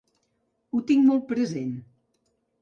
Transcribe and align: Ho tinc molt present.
Ho 0.77 0.81
tinc 0.91 1.05
molt 1.09 1.27
present. 1.33 1.69